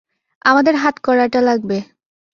[0.45, 1.77] আমাদের হাতকড়াটা লাগবে।